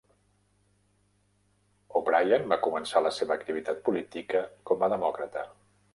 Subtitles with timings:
[1.99, 5.45] O'Brien va començar la seva activat política com a demòcrata.